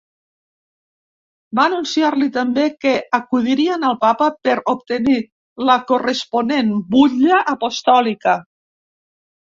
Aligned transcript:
Va 1.59 1.65
anunciar-li 1.71 2.29
també 2.37 2.63
que 2.85 2.93
acudirien 3.17 3.85
al 3.91 3.97
papa 4.05 4.29
per 4.49 4.55
obtenir 4.73 5.19
la 5.71 5.77
corresponent 5.93 6.73
butlla 6.97 7.45
apostòlica. 7.55 8.39